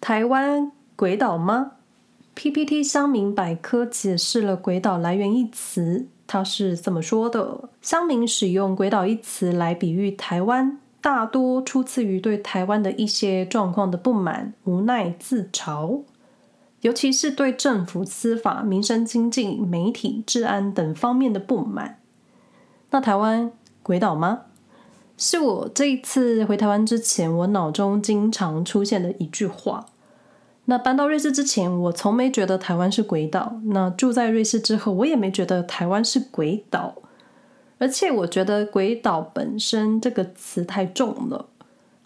[0.00, 1.72] 台湾鬼岛吗
[2.34, 16.02] ？PPT 乡民百科解释了“鬼岛”来源一词，它是这么说的：乡民使用“鬼岛”一词来比喻台湾，大多出自于对台湾的一些状况的不满、无奈、自嘲。
[16.82, 21.98] 尤其是对政府、司法、民生、经济、媒体、治安等方面的不满。
[22.90, 23.50] 那台湾
[23.82, 24.42] 鬼岛吗？
[25.16, 29.86] 是我这一次回台湾之前，我脑中经常出现的一句话。
[30.66, 33.60] 那搬到瑞士之前，我从没觉得台湾是鬼岛。
[33.66, 36.94] 那住在瑞士之后，我也没觉得台湾是鬼岛。
[37.78, 41.46] 而且我觉得“鬼岛”本身这个词太重了，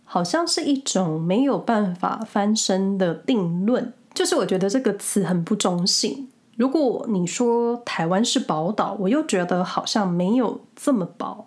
[0.04, 3.92] 好像是一种没有办法翻身的定论。
[4.12, 6.28] 就是我觉得这个词很不中性。
[6.56, 11.46] 如果你说台湾是宝岛，我又觉得好像没有这么宝。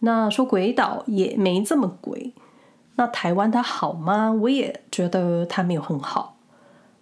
[0.00, 2.32] 那说鬼岛也没这么鬼。
[2.96, 4.32] 那台湾它好吗？
[4.32, 6.36] 我也觉得它没有很好。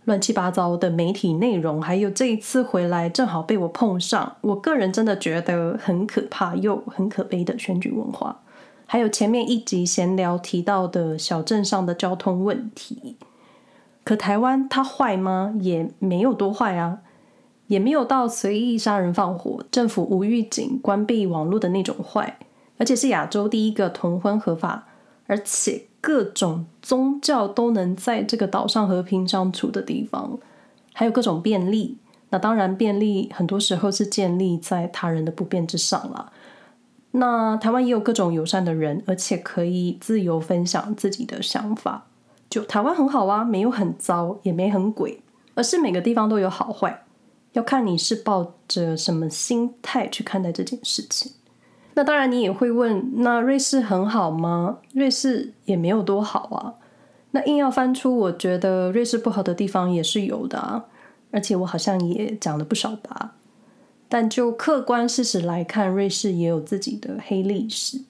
[0.05, 8.43] 乱七八糟的媒体内容，还有这一次回来正好被我碰上，我个人真的觉得很可怕又很可悲的选举文化，
[8.87, 13.17] 还有前面一集闲聊提到的小镇上的交通问题。
[14.05, 15.55] 可台湾它坏吗？
[15.59, 17.01] 也没有多坏啊，
[17.67, 22.39] 也没有到随意杀人放火、政府无预警关闭网络的那种坏，
[22.79, 24.87] 而且是亚洲第一个同婚合法，
[25.27, 30.39] 而且各种宗教都能在这个岛上和平相处的地方，
[30.93, 31.99] 还有各种便利。
[32.31, 36.33] 那当然，便利很多时候是建立在他人的不便之上了。
[37.13, 42.07] 那台湾也有各种友善的人，而且可以自由分享自己的想法。
[42.51, 45.23] 就台湾很好啊，没有很糟，也没很鬼，
[45.55, 47.05] 而是每个地方都有好坏，
[47.53, 51.33] 要看你是抱着什么心态去看待这件事情。
[51.97, 54.81] 那当然，你也会问，那瑞士很好吗？
[54.93, 56.75] 瑞士也没有多好啊。
[57.31, 60.85] 那硬要翻出，我觉得瑞士不好的地方也是有的啊，
[61.31, 63.33] 而且我好像也讲了不少吧。
[64.11, 68.03] 但就客观事实来看，瑞士也有自己的黑历史。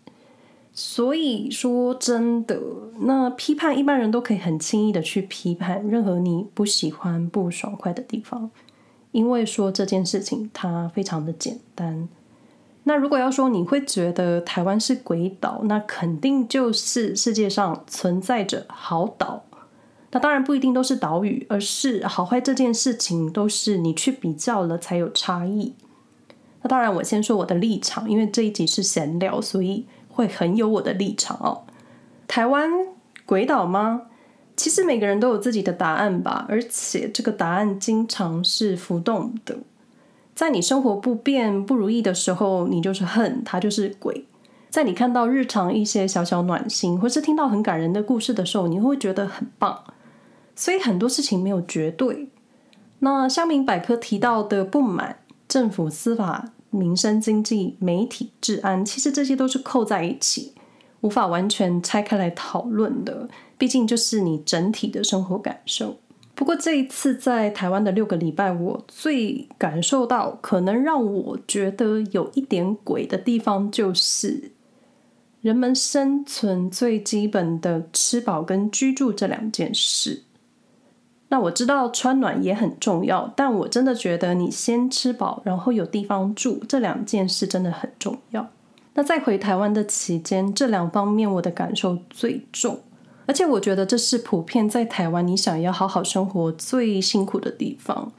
[0.75, 2.61] 所以说真的，
[2.99, 8.51] 那批判一般人都可以很轻易的去批判任何你不喜欢、不爽快的地方，
[9.13, 12.09] 因为说这件事情它非常的简单。
[12.89, 19.45] 那如果要说你会觉得台湾是鬼岛，那肯定就是世界上存在着好岛。
[20.13, 25.75] 那当然不一定都是岛屿，而是好坏这件事情都是你去比较了才有差异。
[26.63, 29.87] 那当然我先说我的立场，因为这一集是闲聊，所以。
[30.09, 31.65] 会很有我的立场哦。
[32.27, 32.71] 台湾
[33.27, 34.05] 鬼岛吗？
[34.57, 39.59] 其实每个人都有自己的答案吧，而且这个答案经常是浮动的。
[40.37, 44.15] 在你生活不便、不如意的时候，你就是恨，他就是鬼；
[44.71, 49.83] 在你看到日常一些小小暖心，或是听到很感人的故事的时候，你会觉得很棒。
[50.55, 52.29] 所以很多事情没有绝对。
[53.01, 56.53] 那香民百科提到的不满政府司法。
[56.69, 60.53] 民生、经济、媒体、治安，其实这些都是扣在一起，
[61.01, 63.31] 无法完全拆开来讨论的。
[63.57, 65.97] 毕竟就是你整体的生活感受。
[66.37, 74.53] 不过这一次在台湾的六个礼拜，我最感受到可能让我觉得有一点鬼的地方，就是
[75.41, 80.25] 人们生存最基本的吃饱跟居住这两件事。
[81.29, 88.47] 那我知道穿暖也很重要，但我真的觉得你先吃饱，然后有地方住，这两件事真的很重要。
[88.95, 92.79] 那在回台湾的期间，这两方面我的感受最重，
[93.27, 98.13] 而且我觉得这是普遍在台湾你想要好好生活最辛苦的地方。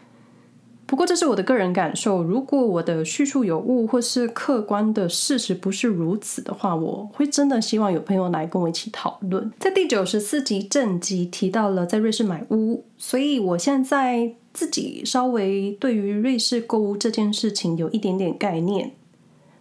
[0.85, 9.51] 不过这是我的个人感受，如果我的叙述有误，或是客观的事实不是如此的话，我会真的希望有朋友来跟我一起讨论。
[9.59, 18.93] 在第九十四集正集提到了在瑞士买屋，所以我现在自己稍微对于瑞士购物这件事情有一点点概念。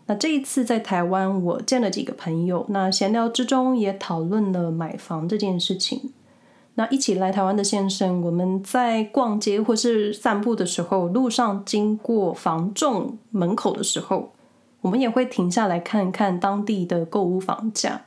[0.06, 6.12] 那这一次在台湾，我见了几个朋友，那闲聊之中也讨论了买房这件事情。
[6.74, 14.32] 那一起来台湾的先生，我们在逛街或是散步的时候，路上经过房仲门口的时候，
[14.82, 18.02] 我们也会停下来看看当地的购物房价。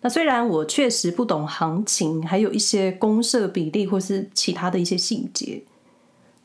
[0.00, 5.62] 那虽然我确实不懂行情，还有一些公社比例或是其他的一些细节，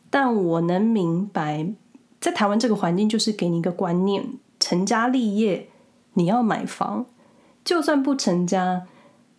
[0.10, 1.68] 但我能明白，
[2.22, 4.24] 在台湾这个环境就是给你一个观念：
[4.74, 5.70] 成家立业，
[6.14, 7.06] 你要买房，
[7.64, 8.88] 就算不成家，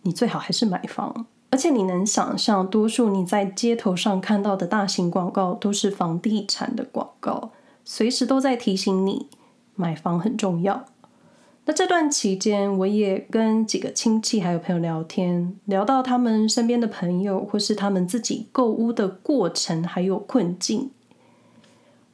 [0.03, 1.25] 你最好还是买房。
[1.49, 7.51] 而且你能想象，多数你在街头上看到的大型广告都是房地产的广告，
[7.83, 9.27] 随时都在提醒你
[9.75, 10.85] 买房很重要。
[11.65, 20.91] 那这段期间，我也跟几个亲戚还有朋友聊天，聊到他们身边的朋友或是他们自己购屋的过程还有困境。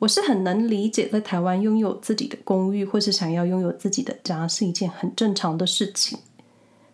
[0.01, 6.17] 我是很能理解，在台湾拥有自己的公寓或是想要拥有自己的家是一件很正常的事情。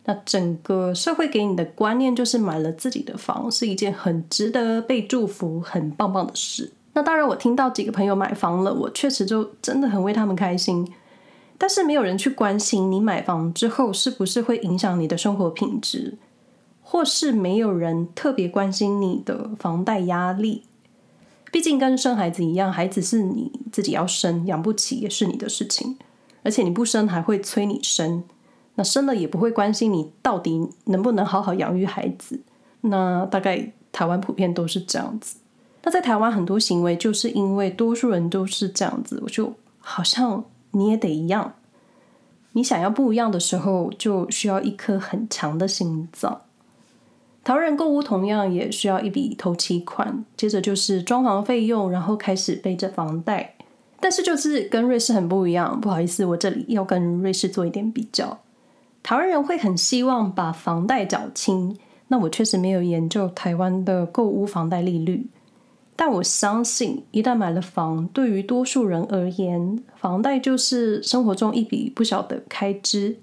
[0.03, 6.73] 那整个社会给你的观念就是买了自己的房是一件很值得被祝福、很棒棒的事。
[6.91, 10.85] 那当然，我听到几个朋友买房了，我确实就真的很为他们开心。
[11.57, 16.17] 但是没有人去关心你买房之后是不是会影响你的生活品质，
[16.81, 20.63] 或是没有人特别关心你的房贷压力。
[21.57, 25.97] 毕竟跟生孩子一样，孩子是你自己要生，养不起也是你的事情。
[26.43, 28.23] 而且你不生还会催你生，
[28.75, 32.39] 那生了也不会关心你到底能不能好好养育孩子。
[32.81, 35.37] 那大概台湾普遍都是这样子。
[35.81, 40.45] 那在台湾很多行为就是因为多数人都是这样子，我就好像。
[40.71, 41.55] 你也得一样，
[42.51, 46.41] 你想要不一样的时候，就需要一颗很强的心脏。
[47.47, 53.55] 台湾人购屋同样也需要一笔头期款，接着就是装潢费用，然后开始背着房贷。
[54.01, 58.39] 但是就是跟瑞士很不一样，不好意思，我这里要跟瑞士做一点比较。
[59.01, 61.77] 台湾人会很希望把房贷缴清，
[62.09, 65.27] 那我确实没有研究台湾的购屋房贷利率。
[65.95, 73.15] 但我相信，一旦买了房，对于多数人而言，房贷就是生活中一笔不小的开支。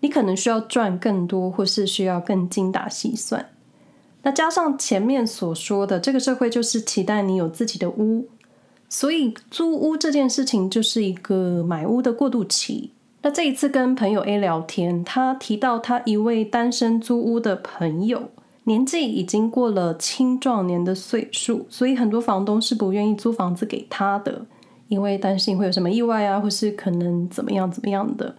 [0.00, 3.46] 你可能需要赚更多，或是需要更精打细算。
[4.22, 8.28] 那加上前面所说的，这个社会就是期待你有自己的屋，
[8.88, 12.90] 所以租屋这件事情就是一个买屋的过渡期。
[13.22, 18.30] 那这一次跟朋友 A 聊天，他提到他一位单身租屋的朋友。
[18.64, 24.46] 年纪已经过了青壮年的岁数，所以很多房东是不愿意租房子给他的，
[24.88, 28.34] 因为担心会有什么意外啊，或是可能怎么样怎么样的。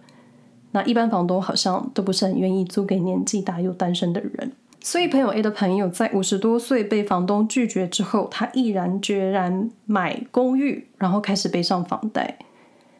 [0.72, 4.52] 那一般房东好像都不是很愿意租给年纪大又单身的人。
[4.80, 12.38] 所以朋友 A 的朋友在五十多岁被房东拒绝之后，他毅然决然买公寓，然后开始背上房贷。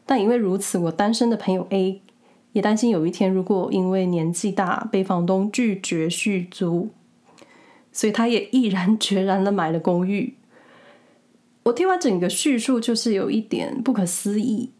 [0.06, 2.00] 但因为如此，我单身的朋友 A
[2.52, 6.90] 也担心有一天如果因为年纪大被房东拒绝续租。
[7.94, 10.34] 所以他也毅然决然的买了公寓。
[11.64, 14.70] 我听完整个叙述，就是有一点不可思议。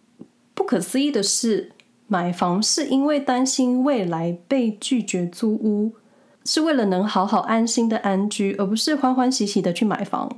[0.55, 1.73] 不可思议的是，
[2.13, 5.93] 买房是因为担心未来被拒绝租屋，
[6.45, 10.31] 是为了能好好安心的安居，而不是欢欢喜喜的去买房。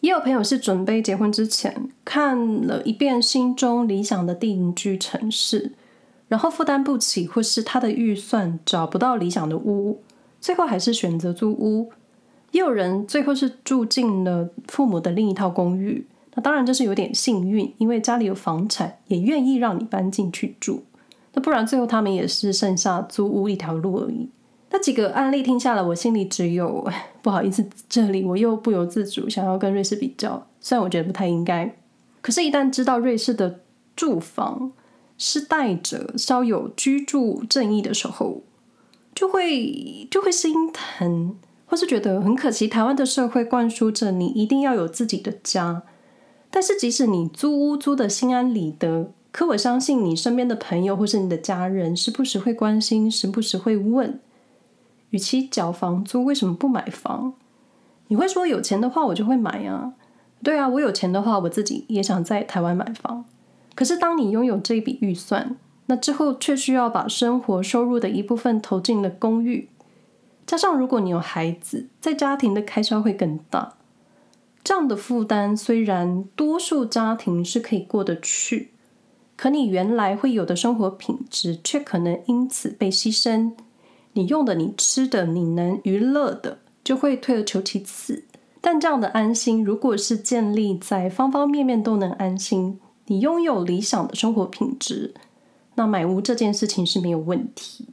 [0.00, 5.72] 也有朋友是准备结婚之前看了一遍心中理想的定居城市，
[6.28, 10.00] 然后负担不起，或是他的预算找不到理想的屋，
[10.40, 11.92] 最后还是选择租屋。
[12.52, 20.84] 也有人最后是住进了父母的另一套公寓，那当然这是有点幸运，因为家里有房产，也愿意让你搬进去住。
[21.34, 24.28] 那不然最后他们也是剩下租屋一条路而已。
[24.70, 26.88] 那几个案例听下来，我心里只有
[27.22, 31.74] 不好意思，这里我又不由自主想要跟瑞士比较，虽然我觉得不太应该，
[32.20, 33.60] 可是，一旦知道瑞士的
[33.96, 34.72] 住房
[35.18, 38.42] 是带着稍有居住正义的时候，
[39.14, 41.36] 就会就会心疼。
[41.66, 45.82] 或是觉得很可惜，台湾的社会灌输着你一定要有自己的家，
[46.50, 54.18] 但是即使你租屋租的心安理得，可我相信你身边的朋友或是你的家人，时不时会关心，时不时会问：
[55.10, 57.34] 与其缴房租，为什么不买房？
[58.08, 59.92] 你会说有钱的话我就会买啊，
[60.42, 63.24] 对啊，我有钱的话，我自己也想在台湾买房。
[63.76, 69.68] 可是当你拥有这笔预算，那之后却需要把生活收入的一部分投进了公寓。
[70.44, 73.74] 加上，如果你有孩子，在家庭的开销会更大。
[74.64, 78.72] 这样的负担虽然多数家庭是可以过得去，
[79.40, 83.52] 可你原来会有的生活品质却可能因此被牺牲。
[84.12, 88.24] 你用的、你吃的、你能娱乐的，就会退而求其次。
[88.60, 95.14] 但这样的安心，如果是建立在方方面面都能安心，你拥有理想的生活品质，
[95.76, 97.88] 那买屋这件事情是没有问题。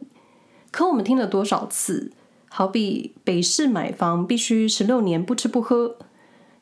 [0.70, 2.12] 可我们听了多少次？
[2.50, 5.96] 好比北市买房必须十六年不吃不喝，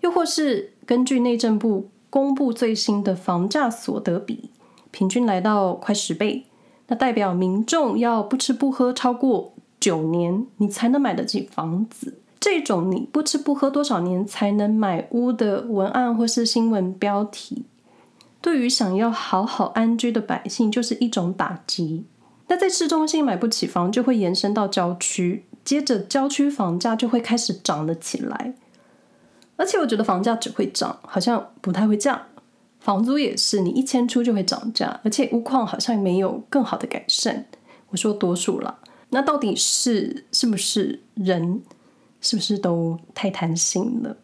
[0.02, 4.52] 又或是根据内政部公布最新的房价所得比，
[4.96, 6.46] 平均来到快十倍，
[6.88, 12.20] 那代表民众要不吃不喝超过九年，你才能买得起房子。
[12.40, 17.66] 这种你不吃不喝多少年才能买屋的文案或是新闻标题，
[18.40, 22.06] 对于想要好好安居的百姓就是一种打击。
[22.48, 25.44] 那在市中心买不起房，就会延伸到郊区。
[25.66, 28.54] 接着，郊区房价就会开始涨了起来，
[29.58, 32.22] 而且我觉得房价只会涨，好像不太会降，
[32.86, 37.48] 房租也是，你一迁出就会涨价，而且屋况好像没有更好的改善。
[37.90, 38.78] 我说多数了，
[39.10, 41.64] 那到底是是不是人，
[42.22, 44.16] 是不是都太贪心了？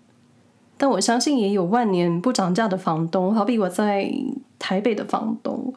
[0.78, 4.14] 但我相信也有万年不涨价的房东，好比我在
[4.60, 5.74] 台北的房东，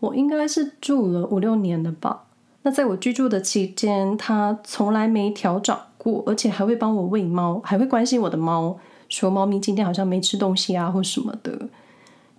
[0.00, 2.24] 我应该是住了五六年了吧。
[2.64, 8.76] 那在我居住的期间，他从来没调涨过，而且还会帮我喂猫，还会关心我的猫，
[9.08, 11.70] 说猫咪今天好像没吃东西啊，或什么的。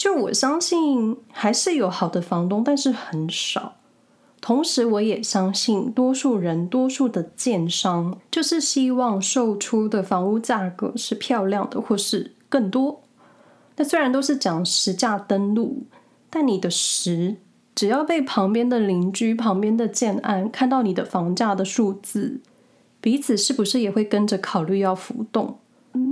[0.08, 3.76] 就我相信还是有好的房东，但是很少。
[4.40, 13.02] 同时，我也相信多数人、多数的建商就是希望售出的房屋价格是漂亮的，或是更多。
[13.76, 15.84] 那虽然都是讲实价登录，
[16.30, 17.36] 但你的实
[17.76, 22.40] 只要被旁边的邻居、旁边的建案看到你的房价的数字，
[23.02, 25.60] 彼此是不是也会跟着考虑要浮动？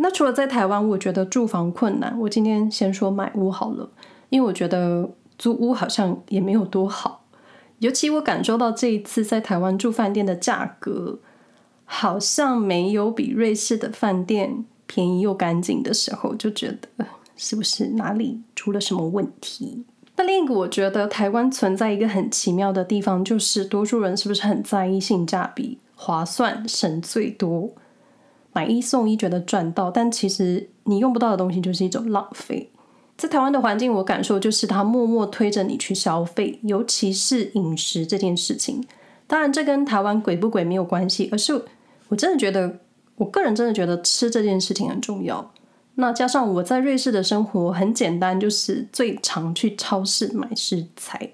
[0.01, 2.17] 那除了在台湾，我觉得住房困难。
[2.19, 3.89] 我今天先说买屋好了，
[4.29, 7.23] 因为我觉得租屋好像也没有多好。
[7.79, 11.19] 尤其我感受到这一次在台湾住饭店的价格，
[11.83, 19.83] 好像没有比瑞士的饭店便宜又干净的时候，就觉得是不是哪里出了什么问题？
[20.15, 27.69] 那另一个我觉得台湾存在一个很奇妙的地方，就是多数人是不是很在意性价比、划算、省最多？
[28.55, 32.71] 买一送一觉得赚到，但其实你用不到的东西就是一种浪费。
[33.17, 38.81] 在台湾的环境，我感受就是它默默推着你去消费，尤其是饮食这件事情。
[39.27, 41.65] 当然，这跟台湾鬼不鬼没有关系，而是
[42.07, 42.79] 我真的觉得，
[43.17, 45.51] 我个人真的觉得吃这件事情很重要。
[45.95, 51.31] 那加上我在瑞士的生活很简单，就是最常去超市买食材。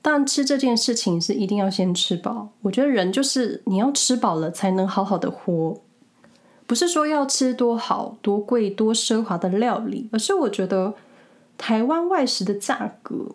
[0.00, 2.48] 当然，吃这件事情是一定要先吃饱。
[2.62, 5.80] 我觉得人就是你要吃饱了，才能好好的活。
[6.66, 10.94] 不是说要吃多好多贵多奢华的料理，而是我觉得
[11.56, 13.32] 台湾外食的价格，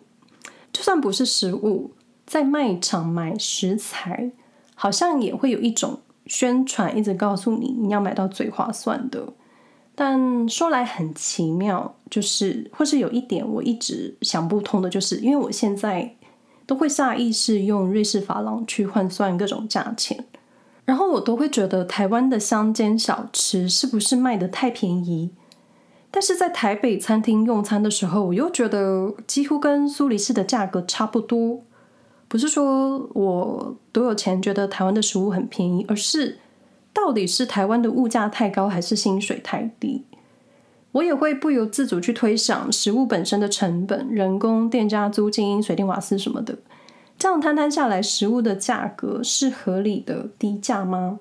[0.72, 1.92] 就算不是食物，
[2.26, 4.30] 在卖场买食材，
[4.74, 9.32] 好像也会有一种宣传，一直告诉你你要买到最划算的。
[9.94, 16.14] 但说来很奇妙，就是或是有一点我一直想不通的，就是因为我现在
[16.66, 20.24] 都会下意识用瑞士法郎去换算各种价钱。
[20.84, 25.30] 然后我都会觉得台湾的乡间小吃是不是卖的太便宜？
[26.10, 31.62] 但是在台北餐厅用餐的时候，我又觉得几乎跟苏黎世的价格差不多。
[32.28, 36.38] 不是说我多有钱觉得台湾的食物很便宜，而是
[36.92, 40.04] 到底是台湾的物价太高，还是薪水太低？
[40.92, 46.58] 我也会不由自主去推想食物本身的成本、人工、店家租金、水电瓦斯什么的。
[47.22, 51.20] 这样摊摊下来，食物的价格是合理的低价吗？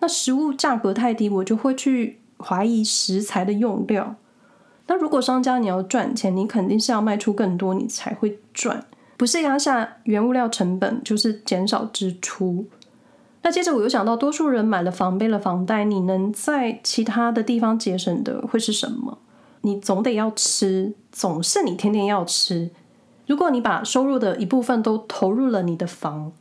[0.00, 4.16] 那食物价格太低，我就会去怀疑食材的用料。
[4.88, 8.84] 那如果商家你要赚钱，你肯定是要卖出更多，你才会赚，
[9.16, 12.66] 不是压下原物料成本，就是减少支出。
[13.42, 19.18] 那接着我又想到，多数人买了房背了房贷，你能在其他的地方节省的会是什么？
[19.60, 22.70] 你总得要吃，总是你天天要吃。
[23.26, 26.32] 如果你把收入的一部分都投入了你的房，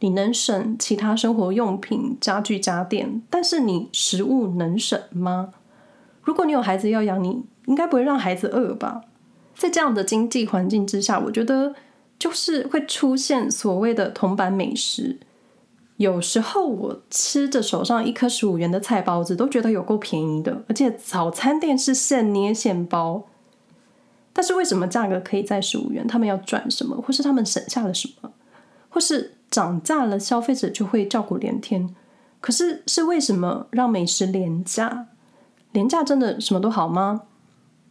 [0.00, 5.50] 你能省其他生活用品、家具家电，但是你食物能省吗？
[6.22, 9.02] 如果你有孩子要养，你应该不会让孩子饿吧？
[9.54, 11.74] 在这样的经济环境之下，我觉得
[12.18, 15.20] 就是会出现所谓的铜板美食。
[15.96, 23.22] 有时候我吃着手上一颗十五元的菜包子，都觉得有够便宜的，而且早餐店是现捏现包。
[24.34, 26.06] 但是为什么价格可以在十五元？
[26.06, 28.30] 他们要赚什么，或是他们省下了什么，
[28.90, 31.94] 或是涨价了，消费者就会叫苦连天？
[32.40, 35.06] 可是是为什么让美食廉价？
[35.72, 37.22] 廉价真的什么都好吗？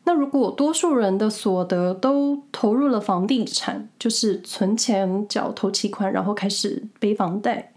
[0.03, 7.71] 那如果多数人的所得都投入了房地产，就是存钱缴头期款，然后开始背房贷，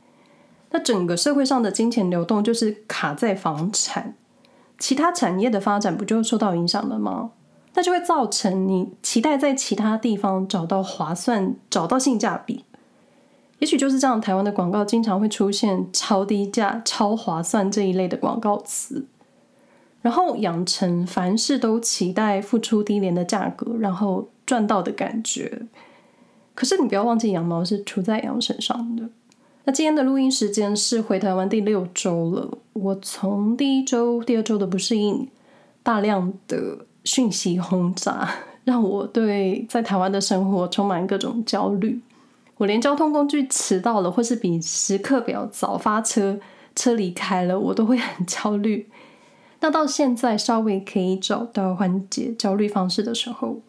[0.70, 4.16] 那整个社会上的金钱流动就是卡在房产，
[4.76, 7.30] 其他产业的发展不就受到影响了吗？
[7.76, 12.64] 那就会造成你期待在其他地方找到划算、找到性价比，
[13.59, 14.18] 也许就是这样。
[14.18, 19.04] 台湾的广告经常会出现超低价、超划算这一类的广告词，
[20.00, 25.66] 然后养成凡事都期待付出低廉的价格，然后赚到的感觉。
[26.54, 29.02] 可是你不要忘记，羊毛是出在羊身上的。
[29.64, 35.28] 那今天的录音时间是回台湾第六周了，我从第一周、第二周的不适应，
[35.83, 36.87] 大量的。
[37.06, 38.28] 讯息轰炸
[38.64, 41.98] 让我对在台湾的生活充满各种焦虑。
[42.58, 46.38] 我连交通工具迟到了，或是比时刻表早发车，
[46.75, 48.88] 车离开了，我都会很焦虑。
[49.60, 53.60] 那到现在稍微可以找到缓解焦虑方式的时候，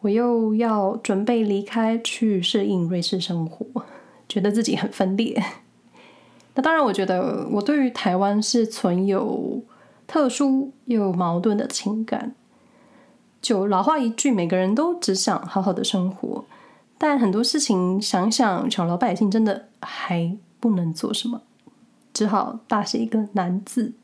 [0.00, 3.84] 我又要准备离开去适应瑞士生活，
[4.28, 5.42] 觉得自己很分裂。
[6.54, 9.62] 那当然，我觉得我对于台湾是存有
[10.06, 12.34] 特殊又矛盾的情感。
[13.40, 16.44] 就老话一句，每个人都只想好好的生活，
[16.98, 21.40] 但很多事情想想，小老百姓真的还不能做什么，
[22.12, 23.94] 只好大写一个难字。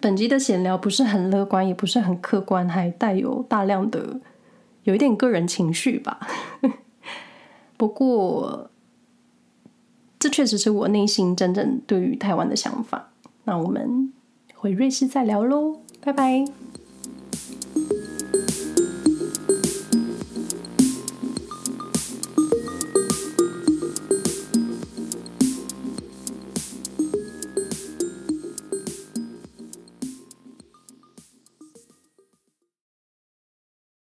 [0.00, 4.20] 本集的闲聊不是很乐观，也不是很客观，还带有大量的
[4.84, 6.18] 有一点个人情绪吧。
[7.76, 8.70] 不过，
[10.18, 13.10] 这确实是我内心真正对于台湾的想法。
[13.44, 14.12] 那我们
[14.54, 16.44] 回瑞士再聊喽，拜拜。